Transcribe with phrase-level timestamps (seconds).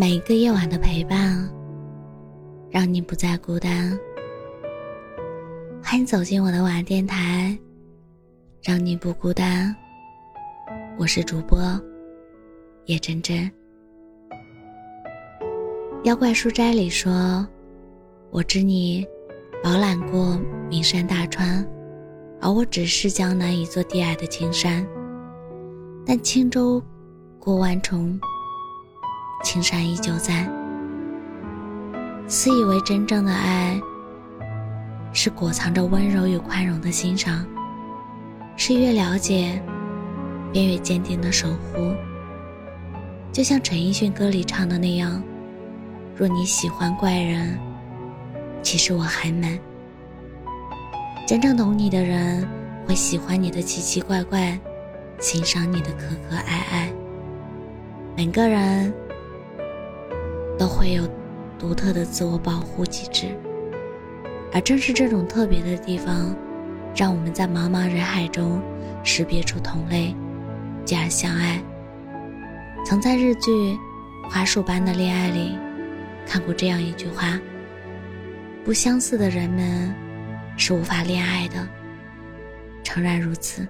[0.00, 1.52] 每一个夜晚的陪伴，
[2.70, 3.98] 让你不再孤单。
[5.82, 7.58] 欢迎走进我的晚安电台，
[8.62, 9.74] 让你不孤单。
[10.96, 11.58] 我是主播
[12.84, 13.50] 叶真真。
[16.04, 17.44] 妖怪书斋里说
[18.30, 19.04] ：“我知你
[19.64, 20.40] 饱览过
[20.70, 21.68] 名山大川，
[22.40, 24.86] 而我只是江南一座低矮的青山。
[26.06, 26.80] 但轻舟
[27.40, 28.16] 过万重。”
[29.44, 30.48] 青山依旧在。
[32.26, 33.80] 自以为真正的爱，
[35.14, 37.46] 是裹藏着温柔与宽容的欣赏，
[38.54, 39.62] 是越了解，
[40.52, 41.94] 便越坚定的守护。
[43.32, 45.22] 就像陈奕迅歌里唱的那样
[46.14, 47.58] ：“若你喜欢怪人，
[48.62, 49.58] 其实我还美。”
[51.26, 52.46] 真正懂你的人，
[52.86, 54.58] 会喜欢你的奇奇怪怪，
[55.18, 56.92] 欣赏你的可可爱爱。
[58.14, 58.92] 每个人。
[60.58, 61.08] 都会有
[61.58, 63.28] 独特的自我保护机制，
[64.52, 66.34] 而正是这种特别的地方，
[66.94, 68.60] 让我们在茫茫人海中
[69.04, 70.14] 识别出同类，
[70.84, 71.62] 继而相爱。
[72.84, 73.50] 曾在日剧
[74.30, 75.56] 《花束般的恋爱》里
[76.26, 77.38] 看过这样一句话
[78.64, 79.94] ：“不相似的人们
[80.56, 81.66] 是无法恋爱的。”
[82.82, 83.66] 诚然如此。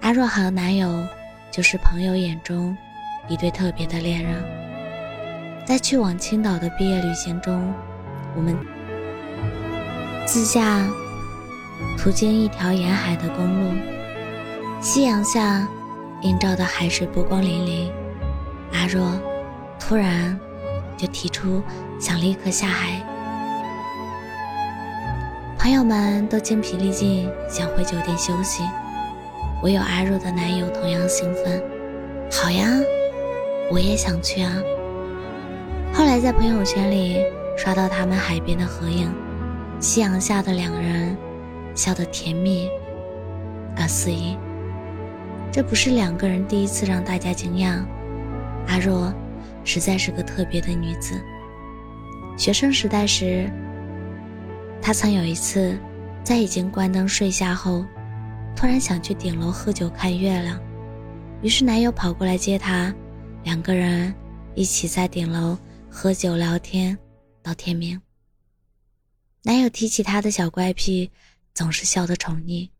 [0.00, 1.04] 阿若和男友
[1.50, 2.76] 就是朋友眼中
[3.28, 4.57] 一对特别的恋人。
[5.68, 7.74] 在去往青岛的毕业旅行中，
[8.34, 8.56] 我们
[10.24, 10.88] 自驾
[11.98, 13.78] 途经一条沿海的公路，
[14.80, 15.68] 夕阳下
[16.22, 17.90] 映照的海水波光粼粼。
[18.72, 19.20] 阿若
[19.78, 20.40] 突然
[20.96, 21.62] 就提出
[22.00, 23.02] 想立刻下海，
[25.58, 28.62] 朋友们都精疲力尽，想回酒店休息。
[29.62, 31.62] 唯有阿若的男友同样兴奋，
[32.32, 32.66] 好呀，
[33.70, 34.50] 我也想去啊。
[35.92, 37.18] 后来在朋友圈里
[37.56, 39.12] 刷到他们海边的合影，
[39.80, 41.16] 夕阳下的两人
[41.74, 42.68] 笑得甜蜜
[43.76, 44.36] 而肆意。
[45.50, 47.82] 这不是两个人第一次让大家惊讶。
[48.68, 49.12] 阿若
[49.64, 51.20] 实在是个特别的女子。
[52.36, 53.50] 学生时代时，
[54.80, 55.76] 她曾有一次
[56.22, 57.84] 在已经关灯睡下后，
[58.54, 60.60] 突然想去顶楼喝酒看月亮，
[61.42, 62.94] 于是男友跑过来接她，
[63.42, 64.14] 两个人
[64.54, 65.58] 一起在顶楼。
[66.00, 66.96] 喝酒聊天
[67.42, 68.00] 到天明。
[69.42, 71.10] 男友提起他的小怪癖，
[71.54, 72.70] 总是笑得宠溺。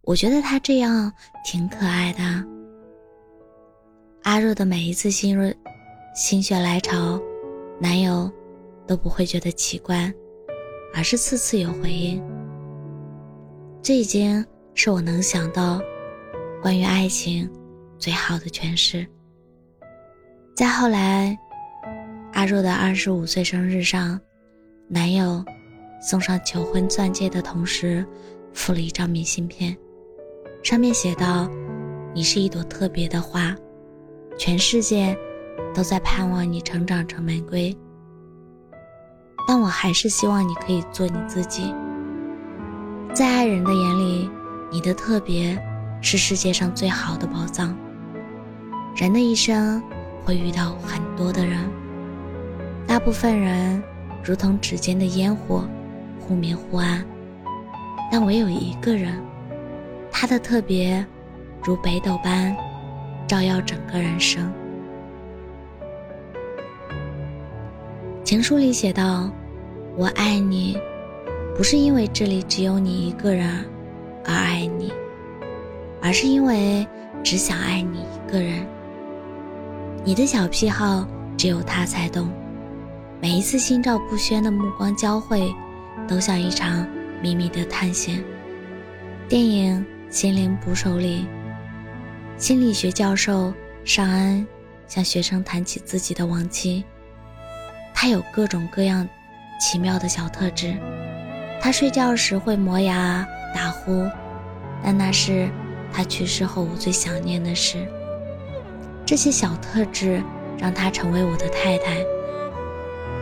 [0.00, 1.12] 我觉得他这样
[1.44, 2.22] 挺可爱的。
[4.22, 5.52] 阿若的每一次心若
[6.14, 7.20] 心血来潮，
[7.78, 8.32] 男友
[8.86, 10.10] 都不会觉得奇怪，
[10.94, 12.18] 而是次次有回应。
[13.82, 14.42] 这已经
[14.72, 15.82] 是我能想到
[16.62, 17.46] 关于爱情
[17.98, 19.06] 最好的诠释。
[20.56, 21.38] 再后来。
[22.32, 24.20] 阿若的二十五岁生日上，
[24.86, 25.44] 男友
[26.00, 28.06] 送上求婚钻戒的同时，
[28.52, 29.76] 附了一张明信片，
[30.62, 31.50] 上面写道
[32.14, 33.56] ：“你是一朵特别的花，
[34.38, 35.16] 全世界
[35.74, 37.76] 都在盼望你成长成玫瑰。
[39.48, 41.74] 但我还是希望你可以做你自己。
[43.14, 44.30] 在爱人的眼里，
[44.70, 45.60] 你的特别
[46.02, 47.76] 是世界上最好的宝藏。
[48.94, 49.82] 人的一生
[50.24, 51.58] 会遇到很多的人。”
[52.98, 53.80] 大部分人
[54.24, 55.64] 如同指尖的烟火，
[56.18, 57.00] 忽明忽暗，
[58.10, 59.22] 但唯有一个人，
[60.10, 61.06] 他的特别
[61.62, 62.52] 如北斗般
[63.24, 64.52] 照耀整个人生。
[68.24, 69.30] 情书里写道
[69.96, 70.76] ：“我爱你，
[71.56, 73.64] 不是因为这里只有你一个人
[74.24, 74.92] 而爱你，
[76.02, 76.84] 而是因为
[77.22, 78.66] 只想爱你一个人。
[80.04, 82.28] 你的小癖好，只有他才懂。”
[83.20, 85.52] 每一次心照不宣的目光交汇，
[86.06, 86.86] 都像一场
[87.20, 88.22] 秘密的探险。
[89.28, 89.84] 电影
[90.14, 91.26] 《心灵捕手》里，
[92.36, 93.52] 心理学教授
[93.84, 94.46] 尚恩
[94.86, 96.84] 向学生谈起自己的亡妻。
[97.92, 99.06] 他有各种各样
[99.60, 100.76] 奇妙的小特质。
[101.60, 104.08] 他睡觉时会磨牙、打呼，
[104.80, 105.50] 但那是
[105.92, 107.84] 他去世后我最想念的事。
[109.04, 110.22] 这些小特质
[110.56, 111.96] 让他成为我的太太。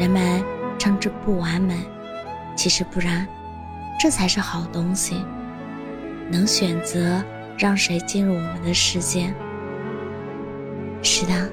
[0.00, 0.42] 人们
[0.78, 1.76] 称之不完美，
[2.56, 3.28] 其实不然，
[4.00, 5.22] 这才是好东西。
[6.30, 7.22] 能选择
[7.58, 9.30] 让谁进入我们的世界。
[11.02, 11.50] 是的，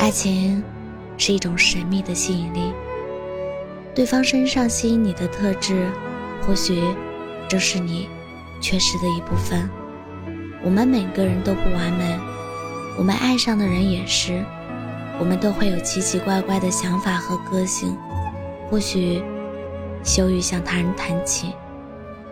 [0.00, 0.60] 爱情
[1.16, 2.72] 是一种神秘的吸引力。
[3.94, 5.88] 对方身上吸引你的特质，
[6.42, 6.82] 或许
[7.48, 8.08] 正是你
[8.60, 9.70] 缺失的一部分。
[10.64, 12.18] 我们每个人都不完美，
[12.98, 14.44] 我们爱上的人也是。
[15.20, 17.96] 我们都会有奇奇怪怪的想法和个性，
[18.70, 19.22] 或许
[20.04, 21.54] 羞于向他人谈起，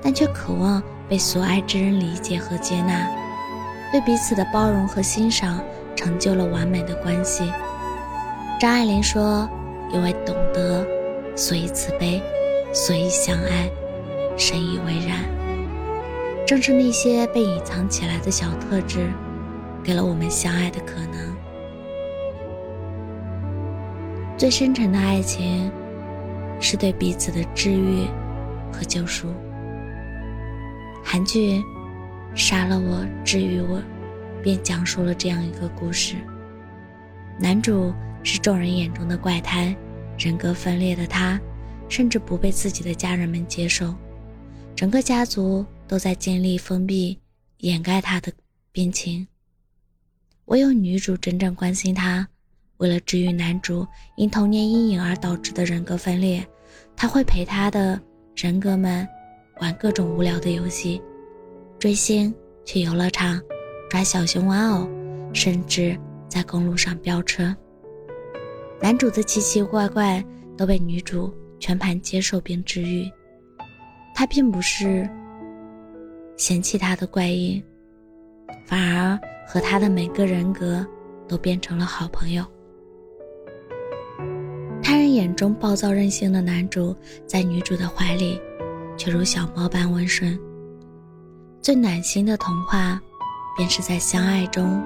[0.01, 3.09] 但却渴望被所爱之人理解和接纳。
[3.93, 5.61] 对彼此的包容和欣赏，
[5.95, 7.53] 成就了完美的关系。
[8.61, 9.49] 张爱玲说
[9.93, 10.87] ：“因为懂得，
[11.37, 12.23] 所以慈悲，
[12.73, 13.71] 所以相爱，
[14.37, 15.25] 深以为然。”
[16.47, 19.13] 正是那些被隐藏起来的小特质，
[19.83, 21.37] 给了我们相爱的可能。
[24.39, 25.71] 最深沉的爱情，
[26.61, 28.07] 是对彼此的治愈
[28.71, 29.33] 和救赎。
[31.03, 31.59] 韩剧
[32.35, 33.79] 《杀了我，治愈我》
[34.43, 36.17] 便讲述了这样一个故事：
[37.41, 39.75] 男主是众人眼中的怪胎，
[40.19, 41.41] 人格分裂的他，
[41.89, 43.95] 甚至不被自己的家人们接受，
[44.75, 47.19] 整个家族都在尽力封闭、
[47.61, 48.31] 掩盖他的
[48.71, 49.27] 病情。
[50.45, 52.29] 唯有女主真正关心他。
[52.79, 53.87] 为了治愈男主
[54.17, 56.47] 因童年阴影而导致的人格分裂，
[56.95, 58.01] 他会陪他的
[58.35, 59.07] 人格们
[59.61, 61.01] 玩各种无聊的游戏，
[61.79, 62.35] 追星、
[62.65, 63.41] 去游乐场、
[63.89, 64.89] 抓小熊玩偶，
[65.33, 67.55] 甚至在公路上飙车。
[68.81, 70.23] 男主的奇奇怪怪
[70.57, 73.11] 都被女主全盘接受并治愈，
[74.15, 75.09] 他并不是
[76.37, 77.63] 嫌弃他的怪异，
[78.67, 80.87] 反而和他的每个人格
[81.27, 82.45] 都变成了好朋友。
[85.17, 86.95] 眼中暴躁任性的男主，
[87.27, 88.39] 在女主的怀里，
[88.99, 90.39] 却如小猫般温顺。
[91.63, 93.01] 最暖心的童话，
[93.57, 94.83] 便是在相爱中，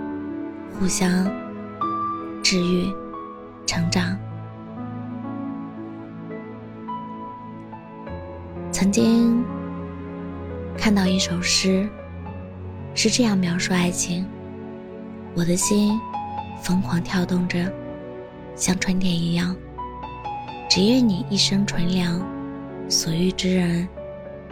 [0.78, 1.28] 互相
[2.44, 2.86] 治愈、
[3.66, 4.16] 成长。
[8.70, 9.44] 曾经
[10.78, 11.88] 看到一首诗，
[12.94, 14.24] 是这样描述爱情：
[15.34, 15.98] 我的心
[16.62, 17.70] 疯狂跳动着，
[18.54, 19.56] 像春天一样。
[20.70, 22.24] 只愿你一生纯良，
[22.88, 23.88] 所遇之人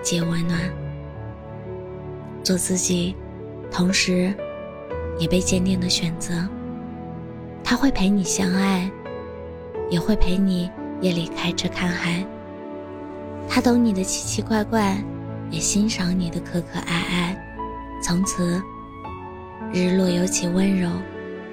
[0.03, 0.59] 皆温暖。
[2.43, 3.15] 做自己，
[3.70, 4.35] 同时
[5.20, 6.35] 也被坚定的选择。
[7.62, 8.91] 他会陪你相爱，
[9.91, 10.69] 也会陪你
[11.00, 12.26] 夜里开车看海。
[13.49, 15.00] 他懂你的奇奇怪怪，
[15.53, 17.49] 也欣赏你的可可爱爱。
[18.03, 18.61] 从此，
[19.73, 20.91] 日落尤其温柔，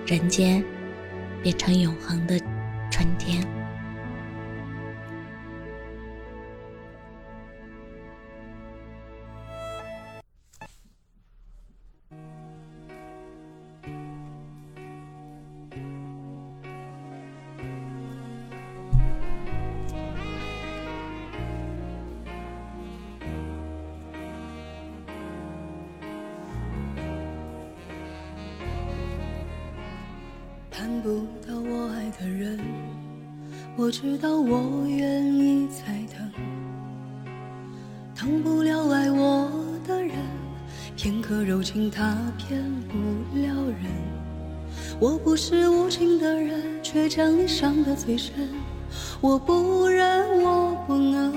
[0.08, 0.64] 人间
[1.44, 2.40] 变成永恒的
[2.90, 3.46] 春天。
[33.98, 36.30] 知道我愿意再等。
[38.14, 39.50] 疼不了爱我
[39.88, 40.12] 的人，
[40.98, 42.98] 片刻柔情他骗不
[43.40, 43.90] 了人。
[45.00, 48.34] 我不是无情的人，却将你伤得最深。
[49.22, 51.34] 我不忍，我不能，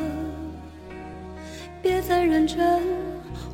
[1.80, 2.82] 别再认真，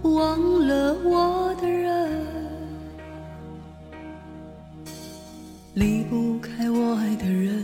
[0.03, 2.11] 忘了我的人。
[5.75, 7.64] 离不开我爱的人，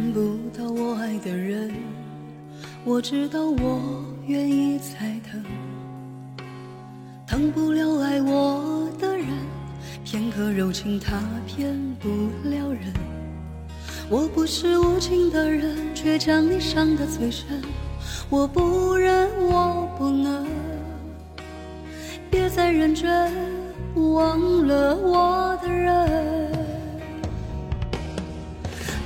[0.00, 1.70] 等不到我爱的人
[2.86, 5.44] 我知道我愿意再等
[7.26, 9.26] 等不了爱我的人。
[10.02, 12.08] 片刻柔情他骗不
[12.48, 12.94] 了人
[14.08, 17.46] 我不是无情的人却将你伤的最深。
[18.30, 20.46] 我不忍我不能
[22.30, 23.30] 别再认真
[23.94, 25.29] 忘了我。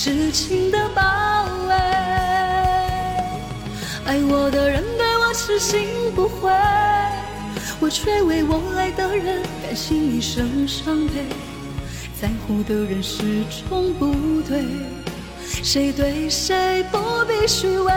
[0.00, 1.02] 痴情的包
[1.66, 1.74] 围？
[4.06, 6.52] 爱我的人对我痴心不悔，
[7.80, 11.26] 我却为我爱的人甘心一生伤悲。
[12.20, 14.62] 在乎的人始终不对，
[15.64, 17.92] 谁对谁不必虚伪。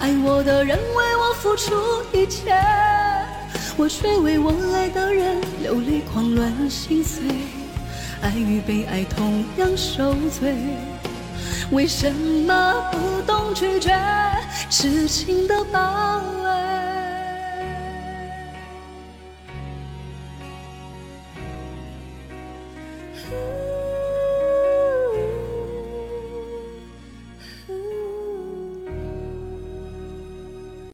[0.00, 1.74] 爱我的人为我付出
[2.10, 2.58] 一切，
[3.76, 7.22] 我却为我爱的人流泪狂乱心碎，
[8.22, 10.54] 爱与被爱同样受罪。
[11.70, 13.90] 为什么不懂拒绝
[14.70, 16.75] 痴情的包围？